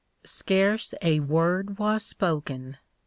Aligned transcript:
Scarce 0.25 0.95
a 1.03 1.19
word 1.19 1.77
was 1.77 2.03
spoken. 2.03 2.77